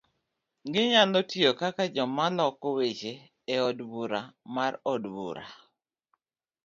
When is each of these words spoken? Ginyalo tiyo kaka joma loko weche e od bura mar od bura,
Ginyalo 0.73 1.19
tiyo 1.29 1.51
kaka 1.59 1.83
joma 1.95 2.25
loko 2.37 2.67
weche 2.77 3.11
e 3.55 3.55
od 3.67 3.77
bura 3.91 4.21
mar 4.55 4.73
od 4.93 5.03
bura, 5.15 5.45